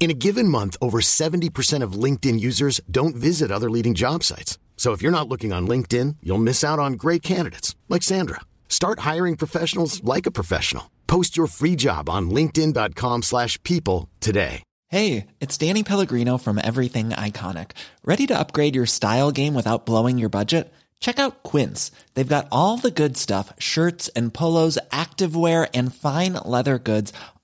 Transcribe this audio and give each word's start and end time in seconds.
In 0.00 0.12
a 0.12 0.14
given 0.14 0.46
month, 0.46 0.76
over 0.80 1.00
70% 1.00 1.82
of 1.82 1.92
LinkedIn 2.04 2.38
users 2.38 2.80
don't 2.88 3.16
visit 3.16 3.50
other 3.50 3.68
leading 3.68 3.94
job 3.94 4.22
sites. 4.22 4.56
So 4.76 4.92
if 4.92 5.02
you're 5.02 5.18
not 5.18 5.28
looking 5.28 5.52
on 5.52 5.66
LinkedIn, 5.66 6.16
you'll 6.22 6.38
miss 6.38 6.62
out 6.62 6.78
on 6.78 6.92
great 6.92 7.22
candidates 7.22 7.74
like 7.88 8.04
Sandra. 8.04 8.40
Start 8.68 9.00
hiring 9.00 9.36
professionals 9.36 10.02
like 10.04 10.24
a 10.24 10.30
professional. 10.30 10.88
Post 11.08 11.36
your 11.36 11.48
free 11.48 11.74
job 11.74 12.08
on 12.08 12.30
linkedin.com/people 12.30 14.08
today. 14.20 14.62
Hey, 14.90 15.26
it's 15.40 15.58
Danny 15.58 15.82
Pellegrino 15.82 16.38
from 16.38 16.58
Everything 16.62 17.10
Iconic. 17.10 17.72
Ready 18.04 18.26
to 18.28 18.38
upgrade 18.38 18.74
your 18.74 18.86
style 18.86 19.32
game 19.32 19.54
without 19.54 19.84
blowing 19.84 20.16
your 20.16 20.30
budget? 20.30 20.72
Check 21.00 21.18
out 21.18 21.42
Quince. 21.42 21.90
They've 22.14 22.34
got 22.36 22.48
all 22.50 22.78
the 22.78 22.90
good 22.90 23.16
stuff, 23.16 23.52
shirts 23.58 24.08
and 24.16 24.32
polos, 24.32 24.78
activewear 24.90 25.68
and 25.74 25.94
fine 25.94 26.34
leather 26.44 26.78
goods, 26.78 27.12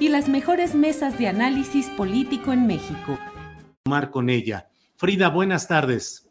y 0.00 0.08
las 0.08 0.30
mejores 0.30 0.74
mesas 0.74 1.18
de 1.18 1.28
análisis 1.28 1.86
político 1.90 2.54
en 2.54 2.66
México. 2.66 3.18
Mar 3.86 4.10
con 4.10 4.30
ella. 4.30 4.70
Frida, 4.96 5.28
buenas 5.28 5.68
tardes. 5.68 6.26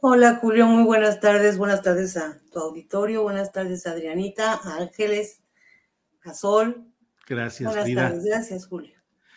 Hola 0.00 0.38
Julio, 0.40 0.66
muy 0.66 0.82
buenas 0.82 1.20
tardes. 1.20 1.56
Buenas 1.56 1.82
tardes 1.82 2.16
a 2.16 2.40
tu 2.52 2.58
auditorio. 2.58 3.22
Buenas 3.22 3.52
tardes 3.52 3.86
Adrianita, 3.86 4.54
a 4.54 4.78
Ángeles, 4.78 5.42
a 6.24 6.34
Sol. 6.34 6.84
Gracias, 7.26 7.68
buenas 7.68 7.84
Frida. 7.84 8.08
tardes. 8.08 8.24
Gracias 8.24 8.66
Julio. 8.66 8.94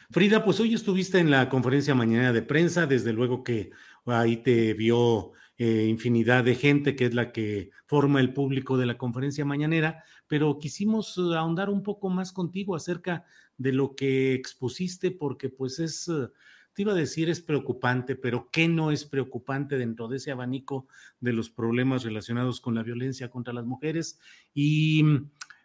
Frida, 0.09 0.44
pues 0.44 0.59
hoy 0.59 0.73
estuviste 0.73 1.20
en 1.20 1.30
la 1.30 1.48
conferencia 1.48 1.94
mañana 1.94 2.33
de 2.33 2.42
prensa, 2.42 2.88
desde 2.88 3.14
luego 3.14 3.44
que 3.44 3.70
ahí 4.05 4.38
te 4.38 4.73
vio 4.73 5.33
eh, 5.59 5.86
infinidad 5.88 6.44
de 6.44 6.55
gente, 6.55 6.95
que 6.95 7.05
es 7.05 7.14
la 7.14 7.31
que 7.31 7.72
forma 7.86 8.20
el 8.20 8.33
público 8.33 8.78
de 8.78 8.86
la 8.86 8.98
conferencia 8.98 9.44
mañanera, 9.44 10.03
pero 10.28 10.59
quisimos 10.59 11.17
eh, 11.17 11.36
ahondar 11.36 11.70
un 11.70 11.81
poco 11.81 12.09
más 12.09 12.31
contigo 12.31 12.75
acerca 12.75 13.25
de 13.58 13.73
lo 13.73 13.95
que 13.95 14.33
expusiste, 14.33 15.11
porque 15.11 15.50
pues 15.50 15.80
es, 15.80 16.08
eh, 16.08 16.30
te 16.73 16.83
iba 16.83 16.91
a 16.91 16.95
decir 16.95 17.30
es 17.30 17.41
preocupante, 17.41 18.16
pero 18.16 18.49
¿qué 18.52 18.67
no 18.67 18.91
es 18.91 19.05
preocupante 19.05 19.77
dentro 19.77 20.08
de 20.08 20.17
ese 20.17 20.31
abanico 20.31 20.88
de 21.19 21.33
los 21.33 21.49
problemas 21.49 22.03
relacionados 22.03 22.61
con 22.61 22.75
la 22.75 22.83
violencia 22.83 23.30
contra 23.30 23.53
las 23.53 23.66
mujeres? 23.66 24.19
Y 24.53 25.03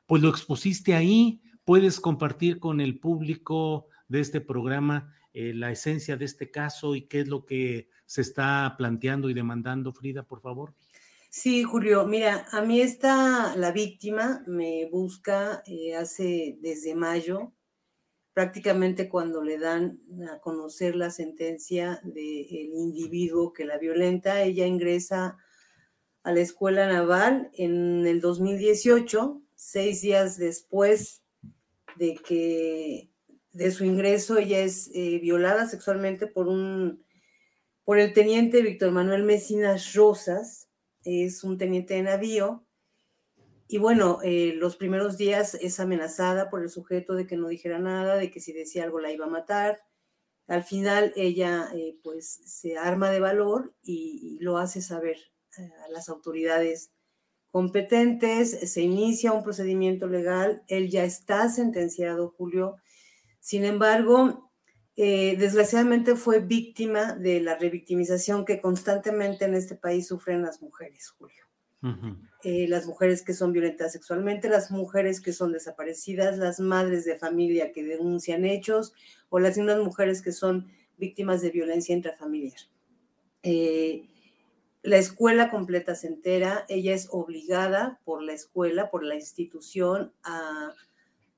pues 0.07 0.23
lo 0.23 0.29
expusiste 0.29 0.95
ahí, 0.95 1.43
puedes 1.65 2.01
compartir 2.01 2.59
con 2.59 2.81
el 2.81 2.99
público 2.99 3.89
de 4.09 4.21
este 4.21 4.41
programa 4.41 5.15
eh, 5.35 5.55
la 5.55 5.71
esencia 5.71 6.17
de 6.17 6.27
este 6.27 6.51
caso 6.51 6.95
y 6.95 7.03
qué 7.03 7.21
es 7.21 7.29
lo 7.29 7.47
que 7.47 7.89
se 8.05 8.21
está 8.21 8.75
planteando 8.77 9.31
y 9.31 9.35
demandando, 9.35 9.93
Frida, 9.93 10.23
por 10.23 10.43
favor. 10.43 10.75
Sí, 11.31 11.63
Julio, 11.63 12.07
mira, 12.07 12.47
a 12.53 12.61
mí 12.61 12.83
esta, 12.83 13.57
la 13.57 13.73
víctima 13.73 14.45
me 14.47 14.87
busca 14.91 15.63
eh, 15.67 15.97
hace 15.97 16.59
desde 16.61 16.95
mayo, 16.95 17.55
prácticamente 18.35 19.09
cuando 19.09 19.43
le 19.43 19.59
dan 19.59 20.01
a 20.31 20.41
conocer 20.41 20.97
la 20.97 21.11
sentencia 21.11 22.01
del 22.05 22.73
individuo 22.73 23.53
que 23.53 23.65
la 23.65 23.79
violenta, 23.79 24.43
ella 24.43 24.67
ingresa 24.67 25.37
a 26.23 26.33
la 26.33 26.41
escuela 26.41 26.87
naval 26.87 27.51
en 27.55 28.07
el 28.07 28.21
2018, 28.21 29.43
seis 29.55 30.01
días 30.03 30.39
después 30.39 31.23
de 31.97 32.15
que 32.15 33.11
de 33.53 33.71
su 33.71 33.85
ingreso 33.85 34.39
ella 34.39 34.61
es 34.61 34.91
eh, 34.95 35.19
violada 35.19 35.69
sexualmente 35.69 36.27
por 36.27 36.49
un 36.49 37.03
por 37.85 37.99
el 37.99 38.13
teniente 38.13 38.63
Víctor 38.63 38.93
Manuel 38.93 39.25
Mesinas 39.25 39.95
Rosas, 39.95 40.69
es 41.05 41.43
un 41.43 41.59
teniente 41.59 41.95
de 41.95 42.03
navío, 42.03 42.65
y 43.73 43.79
bueno, 43.79 44.19
eh, 44.23 44.53
los 44.59 44.77
primeros 44.77 45.17
días 45.17 45.55
es 45.55 45.81
amenazada 45.81 46.51
por 46.51 46.61
el 46.61 46.69
sujeto 46.69 47.15
de 47.15 47.27
que 47.27 47.39
no 47.39 47.49
dijera 47.49 47.79
nada, 47.79 48.17
de 48.17 48.31
que 48.31 48.39
si 48.39 48.53
decía 48.53 48.85
algo 48.85 49.01
la 49.01 49.11
iba 49.11 49.25
a 49.25 49.31
matar. 49.31 49.81
Al 50.47 50.63
final 50.63 51.15
ella 51.17 51.71
eh, 51.75 51.97
pues 52.03 52.43
se 52.45 52.77
arma 52.77 53.09
de 53.09 53.21
valor 53.21 53.75
y, 53.83 54.37
lo 54.43 54.59
hace 54.59 54.83
saber 54.83 55.17
eh, 55.57 55.71
a 55.87 55.89
las 55.91 56.11
autoridades 56.11 56.93
competentes, 57.51 58.71
se 58.71 58.83
inicia 58.83 59.33
un 59.33 59.43
procedimiento 59.43 60.07
legal, 60.07 60.63
él 60.69 60.91
ya 60.91 61.05
está 61.05 61.49
sentenciado, 61.49 62.35
Julio. 62.37 62.77
Sin 63.41 63.65
embargo, 63.65 64.53
desgraciadamente 64.97 66.15
fue 66.15 66.41
víctima 66.41 67.15
de 67.15 67.41
la 67.41 67.57
revictimización 67.57 68.45
que 68.45 68.61
constantemente 68.61 69.47
en 69.47 69.55
este 69.55 69.77
país 69.77 70.09
sufren 70.09 70.43
las 70.43 70.61
mujeres, 70.61 71.09
Julio. 71.09 71.52
Eh, 72.45 72.67
las 72.69 72.87
mujeres 72.87 73.23
que 73.23 73.35
son 73.35 73.53
violentadas 73.53 73.93
sexualmente, 73.93 74.49
las 74.49 74.71
mujeres 74.71 75.21
que 75.21 75.33
son 75.33 75.53
desaparecidas, 75.53 76.39
las 76.39 76.61
madres 76.61 77.05
de 77.05 77.19
familia 77.19 77.73
que 77.73 77.83
denuncian 77.83 78.45
hechos 78.45 78.95
o 79.31 79.39
las 79.41 79.57
mismas 79.57 79.79
mujeres 79.79 80.23
que 80.23 80.33
son 80.33 80.69
víctimas 80.97 81.43
de 81.43 81.51
violencia 81.51 81.95
intrafamiliar. 81.95 82.59
Eh, 83.43 84.09
la 84.83 84.97
escuela 84.97 85.51
completa 85.51 85.95
se 85.95 86.09
entera, 86.09 86.65
ella 86.69 86.95
es 86.95 87.09
obligada 87.11 88.01
por 88.05 88.23
la 88.23 88.33
escuela, 88.33 88.91
por 88.91 89.05
la 89.05 89.15
institución, 89.15 90.13
a 90.25 90.73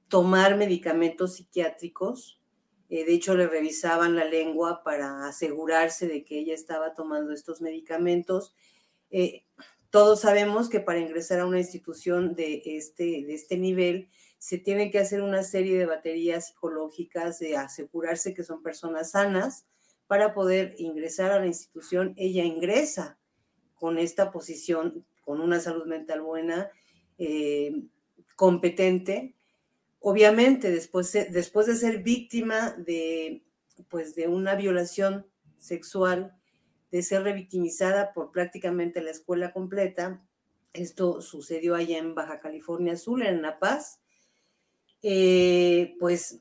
tomar 0.09 0.57
medicamentos 0.57 1.37
psiquiátricos. 1.37 2.41
Eh, 2.89 3.05
de 3.05 3.15
hecho, 3.15 3.35
le 3.35 3.47
revisaban 3.47 4.15
la 4.15 4.25
lengua 4.25 4.83
para 4.83 5.27
asegurarse 5.27 6.07
de 6.07 6.25
que 6.25 6.39
ella 6.39 6.55
estaba 6.55 6.95
tomando 6.95 7.33
estos 7.33 7.61
medicamentos. 7.61 8.55
Todos 9.95 10.23
sabemos 10.23 10.69
que 10.69 10.81
para 10.81 10.99
ingresar 10.99 11.39
a 11.39 11.47
una 11.47 11.61
institución 11.61 12.35
de 12.35 12.61
este, 12.67 13.05
de 13.05 13.33
este 13.33 13.57
nivel 13.57 14.09
se 14.39 14.59
tienen 14.59 14.91
que 14.91 14.99
hacer 14.99 15.23
una 15.23 15.45
serie 15.45 15.79
de 15.79 15.87
baterías 15.87 16.49
psicológicas, 16.49 17.39
de 17.39 17.57
asegurarse 17.57 18.35
que 18.35 18.43
son 18.43 18.61
personas 18.61 19.13
sanas 19.13 19.67
para 20.09 20.35
poder 20.35 20.75
ingresar 20.79 21.31
a 21.31 21.39
la 21.39 21.47
institución. 21.47 22.13
Ella 22.17 22.43
ingresa 22.43 23.21
con 23.77 23.99
esta 23.99 24.33
posición, 24.33 25.07
con 25.21 25.41
una 25.41 25.61
salud 25.61 25.87
mental 25.87 26.23
buena, 26.23 26.73
eh, 27.19 27.85
competente. 28.35 29.37
Obviamente, 30.01 30.73
después, 30.73 31.13
después 31.13 31.69
de 31.69 31.77
ser 31.77 32.03
víctima 32.03 32.73
de, 32.73 33.45
pues, 33.89 34.17
de 34.17 34.27
una 34.27 34.57
violación 34.57 35.25
sexual, 35.57 36.37
de 36.95 37.03
ser 37.03 37.25
revictimizada 37.25 38.13
por 38.13 38.31
prácticamente 38.31 39.03
la 39.03 39.11
escuela 39.11 39.53
completa, 39.53 40.25
esto 40.73 41.21
sucedió 41.23 41.75
allá 41.75 41.99
en 41.99 42.15
Baja 42.15 42.39
California 42.39 42.97
Sur, 42.97 43.25
en 43.25 43.43
La 43.43 43.59
Paz, 43.59 44.01
eh, 45.03 45.97
pues 45.99 46.41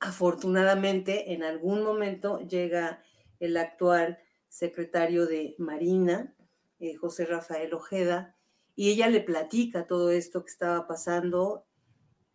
afortunadamente 0.00 1.32
en 1.32 1.42
algún 1.42 1.82
momento 1.82 2.40
llega 2.40 3.02
el 3.38 3.56
actual 3.56 4.18
secretario 4.50 5.24
de 5.24 5.54
Marina, 5.56 6.36
eh, 6.78 6.96
José 6.96 7.24
Rafael 7.24 7.72
Ojeda, 7.72 8.36
y 8.76 8.90
ella 8.90 9.08
le 9.08 9.22
platica 9.22 9.86
todo 9.86 10.10
esto 10.10 10.44
que 10.44 10.50
estaba 10.50 10.86
pasando. 10.86 11.64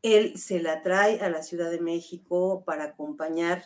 Él 0.02 0.40
se 0.40 0.60
la 0.60 0.82
trae 0.82 1.20
a 1.22 1.30
la 1.30 1.44
Ciudad 1.44 1.70
de 1.70 1.80
México 1.80 2.64
para 2.66 2.86
acompañar 2.86 3.62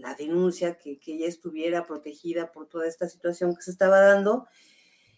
la 0.00 0.14
denuncia, 0.14 0.76
que, 0.76 0.98
que 0.98 1.14
ella 1.14 1.26
estuviera 1.26 1.86
protegida 1.86 2.52
por 2.52 2.68
toda 2.68 2.86
esta 2.86 3.08
situación 3.08 3.54
que 3.54 3.62
se 3.62 3.70
estaba 3.70 4.00
dando. 4.00 4.46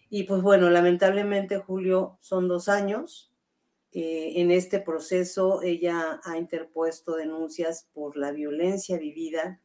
Y 0.08 0.24
pues 0.24 0.42
bueno, 0.42 0.70
lamentablemente, 0.70 1.58
Julio, 1.58 2.18
son 2.20 2.48
dos 2.48 2.68
años. 2.68 3.30
Eh, 3.92 4.40
en 4.40 4.52
este 4.52 4.78
proceso 4.78 5.62
ella 5.62 6.20
ha 6.22 6.38
interpuesto 6.38 7.16
denuncias 7.16 7.88
por 7.92 8.16
la 8.16 8.30
violencia 8.30 8.98
vivida 8.98 9.60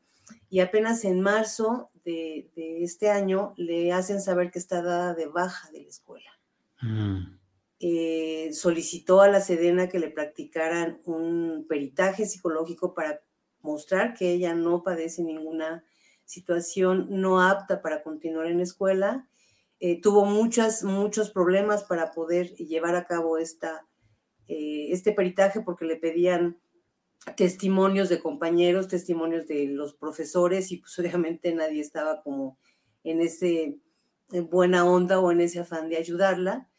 y 0.49 0.61
apenas 0.61 1.05
en 1.05 1.21
marzo 1.21 1.91
de, 2.03 2.49
este 2.55 3.11
año 3.11 3.53
le 3.55 3.91
hacen 3.91 4.19
saber 4.19 4.49
que 4.49 4.57
está 4.57 4.81
dada 4.81 5.13
de 5.13 5.27
baja 5.27 5.69
de 5.71 5.81
la 5.83 5.89
escuela. 5.89 6.31
Mm. 6.81 7.37
Eh, 7.79 8.49
solicitó 8.51 9.21
a 9.21 9.27
la 9.27 9.41
Sedena 9.41 9.89
que 9.89 9.99
le 9.99 10.09
practicaran 10.09 11.01
un 11.05 11.67
peritaje 11.69 12.25
psicológico 12.25 12.95
para 12.95 13.21
mostrar 13.65 14.13
que 14.13 14.31
ella 14.31 14.53
no 14.53 14.83
padece 14.83 15.23
ninguna 15.23 15.83
situación 16.23 17.07
no 17.09 17.41
apta 17.41 17.81
para 17.81 18.03
continuar 18.03 18.47
en 18.47 18.57
la 18.57 18.63
escuela. 18.63 19.27
Eh, 19.79 19.99
tuvo 20.01 20.25
muchas, 20.25 20.83
muchos 20.83 21.31
problemas 21.31 21.83
para 21.83 22.11
poder 22.11 22.55
llevar 22.55 22.95
a 22.95 23.05
cabo 23.05 23.37
esta, 23.37 23.85
eh, 24.47 24.87
este 24.91 25.11
peritaje 25.11 25.61
porque 25.61 25.85
le 25.85 25.97
pedían 25.97 26.57
testimonios 27.35 28.07
de 28.09 28.19
compañeros, 28.19 28.87
testimonios 28.87 29.47
de 29.47 29.65
los 29.67 29.93
profesores 29.93 30.71
y 30.71 30.77
pues 30.77 30.97
obviamente 30.99 31.53
nadie 31.53 31.81
estaba 31.81 32.21
como 32.21 32.57
en 33.03 33.21
ese 33.21 33.79
buena 34.49 34.85
onda 34.85 35.19
o 35.19 35.31
en 35.31 35.41
ese 35.41 35.59
afán 35.59 35.89
de 35.89 35.97
ayudarla. 35.97 36.69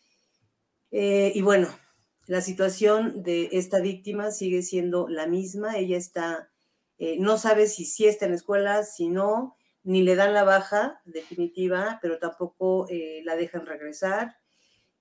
Eh, 0.90 1.32
y 1.34 1.42
bueno, 1.42 1.68
la 2.26 2.40
situación 2.40 3.22
de 3.22 3.50
esta 3.52 3.80
víctima 3.80 4.30
sigue 4.30 4.62
siendo 4.62 5.08
la 5.08 5.26
misma. 5.26 5.76
Ella 5.76 5.96
está, 5.96 6.50
eh, 6.98 7.16
no 7.18 7.38
sabe 7.38 7.66
si 7.66 7.84
sí 7.84 8.06
está 8.06 8.24
en 8.26 8.32
la 8.32 8.36
escuela, 8.36 8.82
si 8.82 9.08
no, 9.08 9.56
ni 9.82 10.02
le 10.02 10.16
dan 10.16 10.34
la 10.34 10.44
baja 10.44 11.00
definitiva, 11.04 11.98
pero 12.02 12.18
tampoco 12.18 12.86
eh, 12.88 13.22
la 13.24 13.36
dejan 13.36 13.66
regresar. 13.66 14.36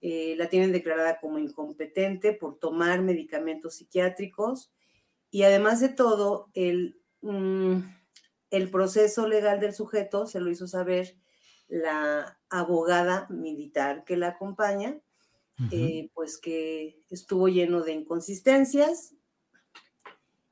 la 0.01 0.49
tienen 0.49 0.71
declarada 0.71 1.19
como 1.19 1.39
incompetente 1.39 2.33
por 2.33 2.59
tomar 2.59 3.01
medicamentos 3.01 3.75
psiquiátricos. 3.75 4.71
Y 5.31 5.43
además 5.43 5.79
de 5.79 5.89
todo, 5.89 6.51
el, 6.53 7.01
mm, 7.21 7.79
el 8.51 8.69
proceso 8.69 9.27
legal 9.27 9.59
del 9.59 9.73
sujeto 9.73 10.27
se 10.27 10.39
lo 10.39 10.51
hizo 10.51 10.67
saber 10.67 11.17
la 11.67 12.39
abogada 12.49 13.27
militar 13.29 14.03
que 14.05 14.17
la 14.17 14.29
acompaña 14.29 15.01
eh, 15.71 16.09
pues 16.13 16.37
que 16.37 16.99
estuvo 17.09 17.47
lleno 17.47 17.81
de 17.81 17.93
inconsistencias 17.93 19.15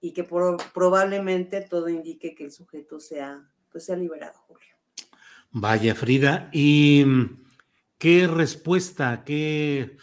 y 0.04 0.12
que 0.12 0.26
probablemente 0.26 1.62
todo 1.62 1.88
indique 1.88 2.36
que 2.36 2.44
el 2.44 2.52
sujeto 2.52 3.00
sea, 3.00 3.50
pues 3.72 3.86
sea 3.86 3.96
liberado, 3.96 4.38
Julio. 4.48 4.76
Vaya, 5.52 5.96
Frida, 5.96 6.50
¿y 6.52 7.06
mm, 7.06 7.46
qué 7.98 8.28
respuesta, 8.28 9.24
qué, 9.24 9.96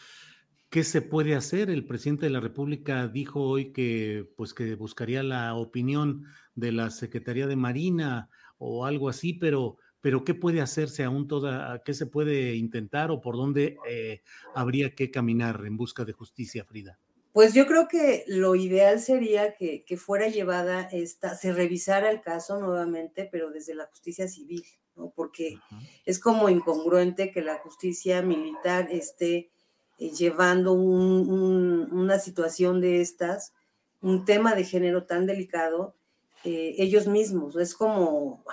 qué 0.71 0.85
se 0.85 1.03
puede 1.03 1.35
hacer? 1.35 1.69
El 1.69 1.85
presidente 1.85 2.25
de 2.25 2.31
la 2.31 2.41
República 2.41 3.09
dijo 3.09 3.43
hoy 3.43 3.73
que, 3.73 4.27
pues, 4.39 4.55
que 4.55 4.75
buscaría 4.75 5.23
la 5.23 5.55
opinión 5.55 6.25
de 6.55 6.73
la 6.73 6.89
Secretaría 6.89 7.47
de 7.47 7.57
Marina 7.57 8.31
o 8.57 8.87
algo 8.87 9.11
así, 9.11 9.35
pero 9.35 9.77
pero 10.01 10.25
¿qué 10.25 10.33
puede 10.33 10.63
hacerse 10.63 11.05
aún 11.05 11.29
toda, 11.29 11.83
qué 11.85 11.93
se 11.93 12.07
puede 12.07 12.55
intentar 12.55 13.11
o 13.11 13.21
por 13.21 13.37
dónde 13.37 13.77
eh, 13.87 14.23
habría 14.55 14.95
que 14.95 15.11
caminar 15.11 15.63
en 15.67 15.77
busca 15.77 16.07
de 16.07 16.15
justicia, 16.15 16.65
Frida? 16.65 16.99
Pues 17.33 17.55
yo 17.55 17.67
creo 17.67 17.87
que 17.87 18.25
lo 18.27 18.57
ideal 18.57 19.01
sería 19.01 19.55
que, 19.55 19.85
fuera 19.97 20.29
llevada 20.29 20.89
esta, 20.91 21.37
se 21.37 21.53
revisara 21.53 22.11
el 22.11 22.21
caso 22.21 22.59
nuevamente, 22.59 23.29
pero 23.31 23.51
desde 23.51 23.75
la 23.75 23.87
justicia 23.87 24.27
civil, 24.27 24.65
¿no? 24.97 25.13
Porque 25.15 25.59
es 26.05 26.19
como 26.19 26.49
incongruente 26.49 27.31
que 27.31 27.43
la 27.43 27.59
justicia 27.59 28.21
militar 28.23 28.89
esté 28.91 29.51
eh, 29.99 30.11
llevando 30.11 30.73
una 30.73 32.19
situación 32.19 32.81
de 32.81 33.01
estas, 33.01 33.53
un 34.01 34.25
tema 34.25 34.57
de 34.57 34.65
género 34.65 35.05
tan 35.05 35.27
delicado, 35.27 35.95
eh, 36.43 36.75
ellos 36.79 37.07
mismos. 37.07 37.55
Es 37.55 37.75
como, 37.75 38.45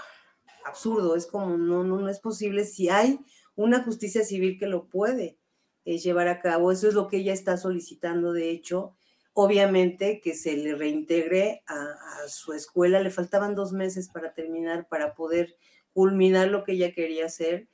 absurdo, 0.65 1.15
es 1.15 1.25
como 1.25 1.57
no, 1.57 1.83
no, 1.83 1.97
no 1.97 2.09
es 2.09 2.19
posible 2.19 2.65
si 2.65 2.89
hay 2.89 3.19
una 3.55 3.83
justicia 3.83 4.23
civil 4.23 4.59
que 4.59 4.67
lo 4.67 4.87
puede 4.87 5.36
eh, 5.87 5.99
llevar 5.99 6.27
a 6.27 6.41
cabo. 6.41 6.73
Eso 6.73 6.89
es 6.89 6.93
lo 6.93 7.07
que 7.07 7.15
ella 7.15 7.31
está 7.31 7.55
solicitando, 7.55 8.33
de 8.33 8.49
hecho. 8.49 8.93
Obviamente 9.31 10.19
que 10.19 10.35
se 10.35 10.57
le 10.57 10.75
reintegre 10.75 11.63
a, 11.65 12.27
su 12.27 12.51
escuela, 12.51 12.99
le 12.99 13.09
faltaban 13.09 13.55
dos 13.55 13.71
meses 13.71 14.09
para 14.09 14.33
terminar, 14.33 14.89
para 14.89 15.15
poder 15.15 15.55
culminar 15.93 16.49
lo 16.49 16.65
que 16.65 16.73
ella 16.73 16.91
quería 16.91 17.27
hacer 17.27 17.69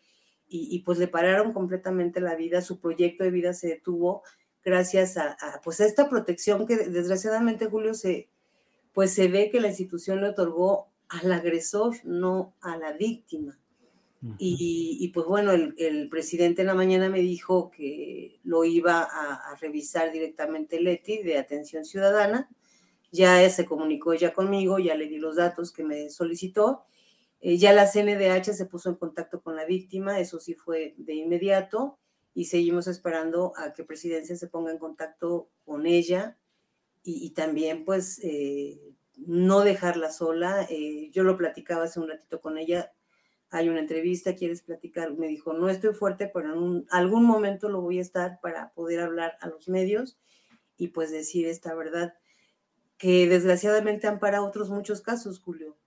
y, 0.47 0.77
pues 0.83 0.99
le 0.99 1.07
pararon 1.07 1.53
completamente 1.53 2.21
la 2.21 2.35
vida, 2.35 2.61
su 2.61 2.79
proyecto 2.79 3.23
de 3.23 3.31
vida 3.31 3.53
se 3.53 3.69
detuvo 3.69 4.21
gracias 4.63 5.17
a, 5.17 5.35
pues 5.63 5.81
a 5.81 5.87
esta 5.87 6.07
protección 6.07 6.67
que 6.67 6.75
desgraciadamente 6.75 7.65
Julio 7.65 7.95
se 7.95 8.29
pues 8.93 9.11
se 9.11 9.27
ve 9.27 9.49
que 9.49 9.59
la 9.59 9.69
institución 9.69 10.21
le 10.21 10.29
otorgó 10.29 10.91
al 11.09 11.31
agresor, 11.31 11.95
no 12.03 12.53
a 12.61 12.77
la 12.77 12.91
víctima. 12.91 13.57
Y, 14.37 15.11
pues 15.13 15.25
bueno, 15.25 15.51
el, 15.51 16.07
presidente 16.09 16.61
en 16.61 16.67
la 16.67 16.73
mañana 16.73 17.09
me 17.09 17.19
dijo 17.19 17.69
que 17.71 18.39
lo 18.43 18.63
iba 18.63 19.01
a, 19.01 19.55
revisar 19.59 20.11
directamente 20.11 20.79
Leti 20.79 21.23
de 21.23 21.37
Atención 21.37 21.83
Ciudadana. 21.83 22.49
Ya 23.11 23.47
se 23.49 23.65
comunicó 23.65 24.13
ya 24.13 24.33
conmigo, 24.33 24.79
ya 24.79 24.95
le 24.95 25.07
di 25.07 25.17
los 25.17 25.35
datos 25.35 25.71
que 25.71 25.83
me 25.83 26.09
solicitó. 26.09 26.85
Eh, 27.41 27.57
ya 27.57 27.73
la 27.73 27.85
CNDH 27.85 28.53
se 28.53 28.65
puso 28.65 28.89
en 28.89 28.95
contacto 28.95 29.41
con 29.41 29.57
la 29.57 29.65
víctima, 29.65 30.19
eso 30.19 30.39
sí 30.39 30.53
fue 30.53 30.95
de 30.97 31.15
inmediato, 31.15 31.99
y 32.33 32.45
seguimos 32.45 32.87
esperando 32.87 33.51
a 33.57 33.73
que 33.73 33.83
Presidencia 33.83 34.37
se 34.37 34.47
ponga 34.47 34.71
en 34.71 34.79
contacto 34.79 35.49
con 35.65 35.85
ella 35.85 36.37
y, 37.03 37.31
también 37.31 37.83
pues 37.83 38.21
eh, 38.23 38.79
no 39.17 39.61
dejarla 39.61 40.11
sola. 40.11 40.65
Eh, 40.69 41.09
yo 41.11 41.23
lo 41.23 41.37
platicaba 41.37 41.83
hace 41.83 41.99
un 41.99 42.07
ratito 42.07 42.39
con 42.39 42.57
ella. 42.57 42.93
Hay 43.53 43.69
una 43.69 43.79
entrevista, 43.79 44.35
¿quieres 44.35 44.63
platicar? 44.63 45.13
Me 45.13 45.27
dijo, 45.27 45.53
no 45.53 45.69
estoy 45.69 45.93
fuerte, 45.93 46.29
pero 46.33 46.53
en 46.53 46.85
algún 46.89 47.23
momento 47.23 47.69
lo 47.69 47.81
voy 47.81 47.99
a 47.99 48.01
estar 48.01 48.39
para 48.41 48.73
poder 48.73 48.99
hablar 48.99 49.37
a 49.41 49.47
los 49.47 49.69
medios 49.69 50.17
y 50.75 50.87
pues 50.87 51.11
decir 51.11 51.47
esta 51.47 51.75
verdad, 51.75 52.15
que 52.97 53.27
desgraciadamente 53.27 54.07
han 54.07 54.19
parado 54.19 54.45
otros 54.45 54.69
muchos 54.69 55.01
casos, 55.01 55.39
Julio. 55.39 55.77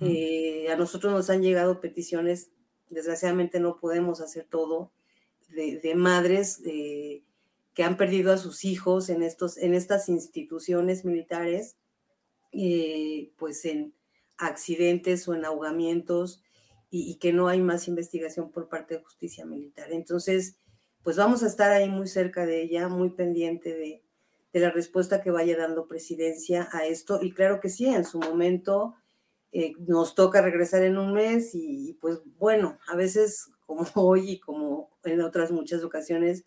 Eh, 0.00 0.68
a 0.70 0.76
nosotros 0.76 1.12
nos 1.12 1.28
han 1.28 1.42
llegado 1.42 1.80
peticiones, 1.80 2.50
desgraciadamente 2.88 3.60
no 3.60 3.76
podemos 3.76 4.20
hacer 4.20 4.46
todo, 4.48 4.92
de, 5.48 5.94
madres 5.94 6.62
eh, 6.64 7.24
que 7.74 7.84
han 7.84 7.96
perdido 7.96 8.32
a 8.32 8.38
sus 8.38 8.64
hijos 8.64 9.10
en, 9.10 9.22
estos, 9.22 9.58
en 9.58 9.74
estas 9.74 10.08
instituciones 10.08 11.04
militares 11.04 11.76
eh, 12.52 13.32
pues 13.36 13.64
en 13.64 13.94
accidentes 14.38 15.26
o 15.26 15.34
en 15.34 15.44
ahogamientos 15.44 16.42
y, 16.94 17.14
que 17.16 17.32
no 17.32 17.48
hay 17.48 17.62
más 17.62 17.88
investigación 17.88 18.50
por 18.50 18.68
parte 18.68 18.94
de 18.94 19.02
justicia 19.02 19.46
militar. 19.46 19.90
Entonces, 19.92 20.56
pues 21.02 21.16
vamos 21.16 21.42
a 21.42 21.46
estar 21.46 21.72
ahí 21.72 21.88
muy 21.88 22.06
cerca 22.06 22.44
de 22.44 22.60
ella, 22.60 22.88
muy 22.88 23.08
pendiente 23.08 23.74
de, 23.74 24.02
la 24.52 24.70
respuesta 24.70 25.22
que 25.22 25.30
vaya 25.30 25.56
dando 25.56 25.88
presidencia 25.88 26.68
a 26.72 26.84
esto. 26.84 27.20
Y 27.22 27.32
claro 27.32 27.60
que 27.60 27.70
sí, 27.70 27.86
en 27.86 28.04
su 28.04 28.18
momento 28.18 28.94
eh, 29.52 29.72
nos 29.88 30.14
toca 30.14 30.42
regresar 30.42 30.82
en 30.82 30.98
un 30.98 31.14
mes 31.14 31.54
y, 31.54 31.96
pues 32.02 32.20
bueno, 32.38 32.78
a 32.86 32.94
veces 32.94 33.50
como 33.64 33.86
hoy 33.94 34.32
y 34.32 34.40
como 34.40 34.90
en 35.04 35.22
otras 35.22 35.50
muchas 35.50 35.82
ocasiones, 35.84 36.44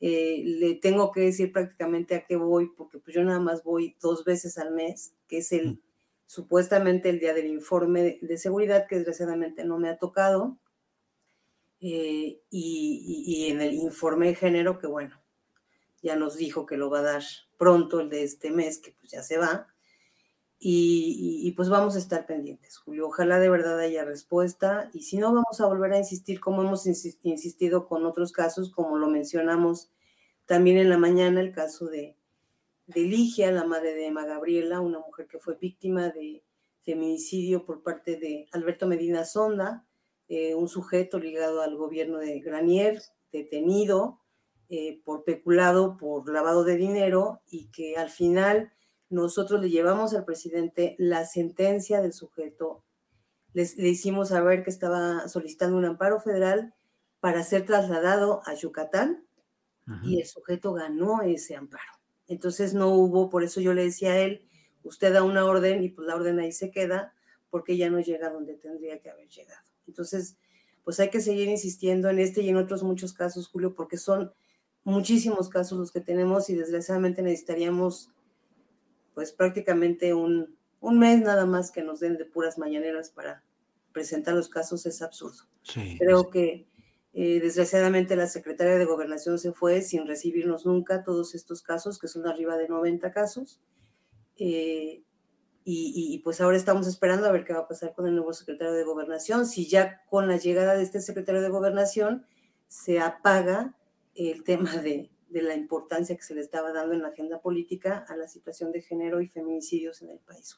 eh, 0.00 0.42
le 0.44 0.74
tengo 0.74 1.12
que 1.12 1.20
decir 1.20 1.52
prácticamente 1.52 2.16
a 2.16 2.24
qué 2.24 2.34
voy, 2.34 2.72
porque 2.76 2.98
pues 2.98 3.14
yo 3.14 3.22
nada 3.22 3.38
más 3.38 3.62
voy 3.62 3.96
dos 4.00 4.24
veces 4.24 4.58
al 4.58 4.72
mes, 4.72 5.14
que 5.28 5.38
es 5.38 5.52
el 5.52 5.80
supuestamente 6.28 7.08
el 7.08 7.20
día 7.20 7.32
del 7.32 7.46
informe 7.46 8.18
de, 8.20 8.36
seguridad, 8.36 8.86
que 8.86 8.96
desgraciadamente 8.96 9.64
no 9.64 9.78
me 9.78 9.88
ha 9.88 9.96
tocado, 9.96 10.58
eh, 11.80 12.42
y, 12.50 13.46
en 13.48 13.62
el 13.62 13.72
informe 13.72 14.26
de 14.26 14.34
género, 14.34 14.78
que 14.78 14.86
bueno, 14.86 15.22
ya 16.02 16.16
nos 16.16 16.36
dijo 16.36 16.66
que 16.66 16.76
lo 16.76 16.90
va 16.90 16.98
a 16.98 17.14
dar 17.14 17.22
pronto 17.56 18.00
el 18.00 18.10
de 18.10 18.24
este 18.24 18.50
mes, 18.50 18.78
que 18.78 18.92
pues 18.92 19.10
ya 19.10 19.22
se 19.22 19.38
va, 19.38 19.68
y, 20.60 21.50
pues 21.56 21.70
vamos 21.70 21.96
a 21.96 21.98
estar 21.98 22.26
pendientes, 22.26 22.76
Julio. 22.76 23.06
Ojalá 23.06 23.38
de 23.38 23.48
verdad 23.48 23.78
haya 23.78 24.04
respuesta 24.04 24.90
y 24.92 25.04
si 25.04 25.16
no, 25.16 25.32
vamos 25.32 25.60
a 25.60 25.66
volver 25.66 25.92
a 25.94 25.98
insistir 25.98 26.40
como 26.40 26.62
hemos 26.62 26.84
insistido 26.86 27.86
con 27.86 28.04
otros 28.04 28.32
casos, 28.32 28.70
como 28.70 28.98
lo 28.98 29.08
mencionamos 29.08 29.90
también 30.44 30.76
en 30.76 30.90
la 30.90 30.98
mañana, 30.98 31.40
el 31.40 31.52
caso 31.52 31.86
de, 31.86 32.17
de 32.88 33.02
Ligia, 33.02 33.52
la 33.52 33.64
madre 33.64 33.92
de 33.92 34.06
Emma 34.06 34.24
Gabriela, 34.24 34.80
una 34.80 34.98
mujer 34.98 35.26
que 35.26 35.38
fue 35.38 35.56
víctima 35.56 36.08
de 36.08 36.42
feminicidio 36.80 37.66
por 37.66 37.82
parte 37.82 38.16
de 38.16 38.48
Alberto 38.50 38.86
Medina 38.86 39.26
Sonda, 39.26 39.86
eh, 40.26 40.54
un 40.54 40.68
sujeto 40.68 41.18
ligado 41.18 41.60
al 41.60 41.76
gobierno 41.76 42.18
de 42.18 42.40
Granier, 42.40 43.02
detenido 43.30 44.20
eh, 44.70 45.02
por 45.04 45.24
peculado, 45.24 45.98
por 45.98 46.30
lavado 46.32 46.64
de 46.64 46.76
dinero 46.76 47.42
y 47.46 47.70
que 47.70 47.98
al 47.98 48.08
final 48.08 48.72
nosotros 49.10 49.60
le 49.60 49.68
llevamos 49.68 50.14
al 50.14 50.24
presidente 50.24 50.96
la 50.98 51.26
sentencia 51.26 52.00
del 52.00 52.14
sujeto, 52.14 52.84
le 53.52 53.88
hicimos 53.88 54.28
saber 54.28 54.62
que 54.62 54.70
estaba 54.70 55.28
solicitando 55.28 55.76
un 55.76 55.84
amparo 55.84 56.20
federal 56.20 56.74
para 57.20 57.42
ser 57.42 57.66
trasladado 57.66 58.40
a 58.46 58.54
Yucatán 58.54 59.26
y 60.02 60.20
el 60.20 60.26
sujeto 60.26 60.74
ganó 60.74 61.22
ese 61.22 61.56
amparo. 61.56 61.97
Entonces 62.28 62.74
no 62.74 62.88
hubo, 62.90 63.30
por 63.30 63.42
eso 63.42 63.60
yo 63.60 63.74
le 63.74 63.84
decía 63.84 64.12
a 64.12 64.18
él, 64.20 64.46
usted 64.84 65.12
da 65.12 65.22
una 65.22 65.44
orden 65.44 65.82
y 65.82 65.88
pues 65.88 66.06
la 66.06 66.14
orden 66.14 66.38
ahí 66.38 66.52
se 66.52 66.70
queda 66.70 67.14
porque 67.50 67.76
ya 67.76 67.90
no 67.90 68.00
llega 68.00 68.30
donde 68.30 68.54
tendría 68.54 69.00
que 69.00 69.10
haber 69.10 69.28
llegado. 69.28 69.66
Entonces, 69.86 70.36
pues 70.84 71.00
hay 71.00 71.10
que 71.10 71.20
seguir 71.20 71.48
insistiendo 71.48 72.08
en 72.08 72.18
este 72.18 72.42
y 72.42 72.48
en 72.50 72.56
otros 72.56 72.82
muchos 72.82 73.12
casos, 73.12 73.48
Julio, 73.48 73.74
porque 73.74 73.96
son 73.96 74.32
muchísimos 74.84 75.48
casos 75.48 75.78
los 75.78 75.92
que 75.92 76.00
tenemos 76.00 76.48
y 76.50 76.54
desgraciadamente 76.54 77.22
necesitaríamos 77.22 78.10
pues 79.14 79.32
prácticamente 79.32 80.14
un, 80.14 80.56
un 80.80 80.98
mes 80.98 81.20
nada 81.20 81.44
más 81.44 81.70
que 81.70 81.82
nos 81.82 82.00
den 82.00 82.16
de 82.16 82.24
puras 82.24 82.58
mañaneras 82.58 83.10
para 83.10 83.42
presentar 83.92 84.34
los 84.34 84.48
casos, 84.48 84.86
es 84.86 85.02
absurdo. 85.02 85.44
Creo 85.98 86.30
que 86.30 86.66
eh, 87.12 87.40
desgraciadamente 87.40 88.16
la 88.16 88.26
secretaria 88.26 88.76
de 88.76 88.84
Gobernación 88.84 89.38
se 89.38 89.52
fue 89.52 89.82
sin 89.82 90.06
recibirnos 90.06 90.66
nunca 90.66 91.02
todos 91.02 91.34
estos 91.34 91.62
casos, 91.62 91.98
que 91.98 92.08
son 92.08 92.26
arriba 92.26 92.56
de 92.56 92.68
90 92.68 93.10
casos. 93.12 93.60
Eh, 94.36 95.02
y, 95.70 96.22
pues 96.24 96.40
ahora 96.40 96.56
estamos 96.56 96.86
esperando 96.86 97.26
a 97.26 97.32
ver 97.32 97.44
qué 97.44 97.52
va 97.52 97.60
a 97.60 97.68
pasar 97.68 97.92
con 97.92 98.06
el 98.06 98.14
nuevo 98.14 98.32
secretario 98.32 98.72
de 98.72 98.84
Gobernación. 98.84 99.44
Si 99.44 99.68
ya 99.68 100.02
con 100.06 100.26
la 100.26 100.38
llegada 100.38 100.74
de 100.74 100.82
este 100.82 101.02
secretario 101.02 101.42
de 101.42 101.50
Gobernación 101.50 102.24
se 102.68 103.00
apaga 103.00 103.76
el 104.14 104.44
tema 104.44 104.78
de, 104.78 105.10
de 105.28 105.42
la 105.42 105.54
importancia 105.54 106.16
que 106.16 106.22
se 106.22 106.34
le 106.34 106.40
estaba 106.40 106.72
dando 106.72 106.94
en 106.94 107.02
la 107.02 107.08
agenda 107.08 107.42
política 107.42 108.06
a 108.08 108.16
la 108.16 108.28
situación 108.28 108.72
de 108.72 108.80
género 108.80 109.20
y 109.20 109.28
feminicidios 109.28 110.00
en 110.00 110.08
el 110.08 110.18
país. 110.20 110.56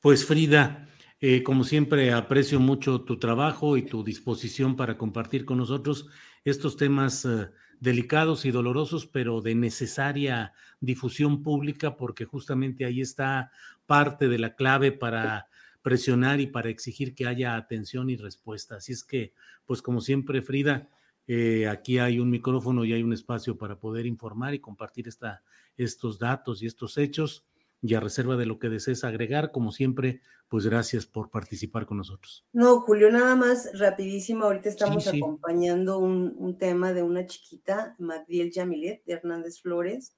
Pues 0.00 0.24
Frida, 0.24 0.88
eh, 1.26 1.42
como 1.42 1.64
siempre, 1.64 2.12
aprecio 2.12 2.60
mucho 2.60 3.00
tu 3.00 3.18
trabajo 3.18 3.78
y 3.78 3.82
tu 3.82 4.04
disposición 4.04 4.76
para 4.76 4.98
compartir 4.98 5.46
con 5.46 5.56
nosotros 5.56 6.06
estos 6.44 6.76
temas 6.76 7.24
eh, 7.24 7.48
delicados 7.80 8.44
y 8.44 8.50
dolorosos, 8.50 9.06
pero 9.06 9.40
de 9.40 9.54
necesaria 9.54 10.52
difusión 10.80 11.42
pública, 11.42 11.96
porque 11.96 12.26
justamente 12.26 12.84
ahí 12.84 13.00
está 13.00 13.50
parte 13.86 14.28
de 14.28 14.38
la 14.38 14.54
clave 14.54 14.92
para 14.92 15.48
presionar 15.80 16.40
y 16.42 16.46
para 16.46 16.68
exigir 16.68 17.14
que 17.14 17.26
haya 17.26 17.56
atención 17.56 18.10
y 18.10 18.16
respuesta. 18.16 18.76
Así 18.76 18.92
es 18.92 19.02
que, 19.02 19.32
pues 19.64 19.80
como 19.80 20.02
siempre, 20.02 20.42
Frida, 20.42 20.90
eh, 21.26 21.68
aquí 21.68 21.96
hay 21.96 22.20
un 22.20 22.28
micrófono 22.28 22.84
y 22.84 22.92
hay 22.92 23.02
un 23.02 23.14
espacio 23.14 23.56
para 23.56 23.80
poder 23.80 24.04
informar 24.04 24.52
y 24.52 24.58
compartir 24.58 25.08
esta, 25.08 25.42
estos 25.78 26.18
datos 26.18 26.62
y 26.62 26.66
estos 26.66 26.98
hechos 26.98 27.46
y 27.84 27.94
a 27.94 28.00
reserva 28.00 28.36
de 28.36 28.46
lo 28.46 28.58
que 28.58 28.70
desees 28.70 29.04
agregar, 29.04 29.52
como 29.52 29.70
siempre, 29.70 30.22
pues 30.48 30.64
gracias 30.64 31.04
por 31.04 31.30
participar 31.30 31.84
con 31.84 31.98
nosotros. 31.98 32.46
No, 32.54 32.80
Julio, 32.80 33.12
nada 33.12 33.36
más 33.36 33.78
rapidísimo, 33.78 34.44
ahorita 34.44 34.70
estamos 34.70 35.06
acompañando 35.06 35.98
un, 35.98 36.56
tema 36.56 36.94
de 36.94 37.02
una 37.02 37.26
chiquita, 37.26 37.94
Magdiel 37.98 38.50
Yamilet, 38.50 39.04
de 39.04 39.12
Hernández 39.12 39.60
Flores, 39.60 40.16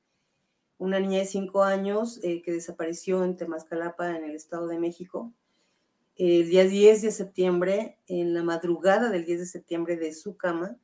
una 0.79 1.01
niña 1.01 1.19
de 1.19 1.27
cinco 1.27 1.65
años 1.65 2.21
eh, 2.23 2.41
que 2.41 2.53
desapareció 2.53 3.25
en 3.25 3.37
Temascalapa, 3.37 4.17
en 4.17 4.23
el 4.23 4.37
Estado 4.37 4.69
de 4.69 4.79
México. 4.79 5.33
El 6.15 6.49
día 6.49 6.67
10 6.67 7.03
de 7.03 7.11
septiembre, 7.11 7.99
en 8.07 8.33
la 8.33 8.45
madrugada 8.45 9.11
del 9.11 9.25
10 9.25 9.41
de 9.41 9.47
septiembre 9.47 9.97
de 9.97 10.13
su 10.13 10.37
cama, 10.37 10.77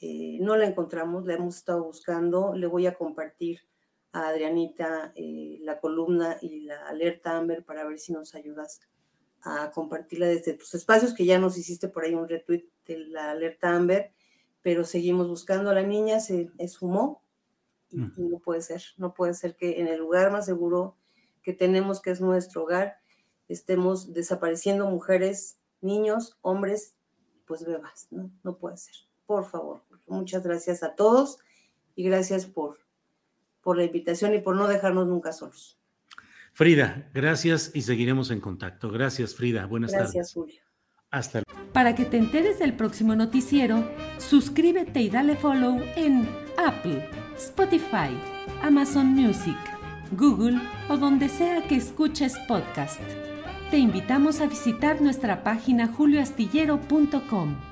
eh, 0.00 0.38
no 0.40 0.56
la 0.56 0.64
encontramos, 0.64 1.26
la 1.26 1.34
hemos 1.34 1.56
estado 1.56 1.84
buscando, 1.84 2.54
le 2.54 2.66
voy 2.66 2.86
a 2.86 2.94
compartir 2.94 3.60
a 4.12 4.28
Adrianita 4.28 5.12
eh, 5.16 5.58
la 5.62 5.80
columna 5.80 6.38
y 6.40 6.60
la 6.60 6.86
alerta 6.86 7.36
Amber 7.36 7.64
para 7.64 7.84
ver 7.84 7.98
si 7.98 8.12
nos 8.12 8.34
ayudas 8.34 8.80
a 9.42 9.70
compartirla 9.72 10.26
desde 10.26 10.54
tus 10.54 10.74
espacios, 10.74 11.14
que 11.14 11.24
ya 11.24 11.38
nos 11.38 11.58
hiciste 11.58 11.88
por 11.88 12.04
ahí 12.04 12.14
un 12.14 12.28
retweet 12.28 12.64
de 12.86 12.98
la 12.98 13.30
alerta 13.32 13.74
Amber, 13.74 14.12
pero 14.60 14.84
seguimos 14.84 15.28
buscando 15.28 15.70
a 15.70 15.74
la 15.74 15.82
niña, 15.82 16.20
se 16.20 16.50
esfumó 16.58 17.22
y, 17.90 17.98
mm. 17.98 18.12
no 18.30 18.38
puede 18.38 18.62
ser, 18.62 18.82
no 18.96 19.14
puede 19.14 19.34
ser 19.34 19.56
que 19.56 19.80
en 19.80 19.88
el 19.88 19.98
lugar 19.98 20.30
más 20.30 20.46
seguro 20.46 20.96
que 21.42 21.52
tenemos, 21.52 22.00
que 22.00 22.10
es 22.10 22.20
nuestro 22.20 22.62
hogar, 22.62 22.98
estemos 23.48 24.12
desapareciendo 24.12 24.86
mujeres, 24.86 25.58
niños, 25.80 26.38
hombres, 26.42 26.96
pues 27.46 27.64
bebas, 27.64 28.06
¿no? 28.10 28.30
No 28.44 28.56
puede 28.58 28.76
ser. 28.76 28.94
Por 29.26 29.44
favor, 29.44 29.82
muchas 30.06 30.44
gracias 30.44 30.82
a 30.82 30.94
todos 30.94 31.38
y 31.96 32.04
gracias 32.04 32.46
por 32.46 32.78
por 33.62 33.76
la 33.76 33.84
invitación 33.84 34.34
y 34.34 34.40
por 34.40 34.56
no 34.56 34.68
dejarnos 34.68 35.06
nunca 35.06 35.32
solos. 35.32 35.78
Frida, 36.52 37.08
gracias 37.14 37.70
y 37.74 37.82
seguiremos 37.82 38.30
en 38.30 38.40
contacto. 38.40 38.90
Gracias, 38.90 39.34
Frida. 39.34 39.66
Buenas 39.66 39.92
tardes. 39.92 40.12
Gracias, 40.12 40.34
Julio. 40.34 40.60
Hasta 41.10 41.42
luego. 41.46 41.72
Para 41.72 41.94
que 41.94 42.04
te 42.04 42.18
enteres 42.18 42.58
del 42.58 42.74
próximo 42.74 43.16
noticiero, 43.16 43.88
suscríbete 44.18 45.00
y 45.00 45.08
dale 45.08 45.36
follow 45.36 45.80
en 45.96 46.28
Apple, 46.58 47.08
Spotify, 47.36 48.10
Amazon 48.62 49.06
Music, 49.06 49.56
Google 50.12 50.60
o 50.90 50.98
donde 50.98 51.28
sea 51.28 51.66
que 51.66 51.76
escuches 51.76 52.38
podcast. 52.46 53.00
Te 53.70 53.78
invitamos 53.78 54.42
a 54.42 54.46
visitar 54.46 55.00
nuestra 55.00 55.42
página 55.42 55.88
julioastillero.com. 55.88 57.71